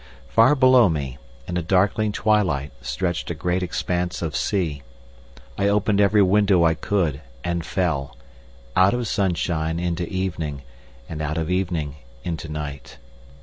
[0.29, 4.81] Far below me, in a darkling twilight, stretched a great expanse of sea.
[5.59, 10.63] I opened every window I could, and fell—out of sunshine into evening,
[11.07, 12.97] and out of evening into night.